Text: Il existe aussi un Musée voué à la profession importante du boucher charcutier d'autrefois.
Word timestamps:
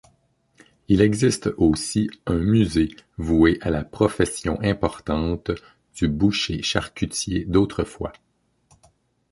Il 0.87 0.99
existe 0.99 1.53
aussi 1.57 2.09
un 2.25 2.39
Musée 2.39 2.89
voué 3.17 3.59
à 3.61 3.69
la 3.69 3.83
profession 3.83 4.59
importante 4.63 5.51
du 5.93 6.07
boucher 6.07 6.63
charcutier 6.63 7.45
d'autrefois. 7.45 8.11